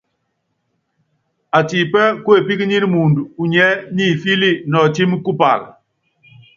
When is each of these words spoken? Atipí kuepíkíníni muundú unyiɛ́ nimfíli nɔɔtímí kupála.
Atipí 1.59 2.01
kuepíkíníni 2.23 2.87
muundú 2.93 3.21
unyiɛ́ 3.41 3.71
nimfíli 3.95 4.49
nɔɔtímí 4.71 5.15
kupála. 5.25 5.67